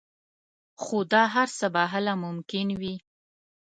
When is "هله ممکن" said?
1.93-2.67